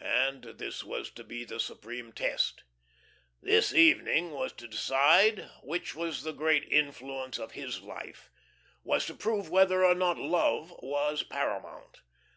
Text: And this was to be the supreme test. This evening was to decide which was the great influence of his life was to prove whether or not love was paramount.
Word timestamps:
And 0.00 0.42
this 0.58 0.82
was 0.82 1.08
to 1.12 1.22
be 1.22 1.44
the 1.44 1.60
supreme 1.60 2.12
test. 2.12 2.64
This 3.40 3.72
evening 3.72 4.32
was 4.32 4.52
to 4.54 4.66
decide 4.66 5.48
which 5.62 5.94
was 5.94 6.24
the 6.24 6.32
great 6.32 6.64
influence 6.64 7.38
of 7.38 7.52
his 7.52 7.80
life 7.80 8.28
was 8.82 9.06
to 9.06 9.14
prove 9.14 9.50
whether 9.50 9.84
or 9.84 9.94
not 9.94 10.18
love 10.18 10.74
was 10.82 11.22
paramount. 11.22 12.00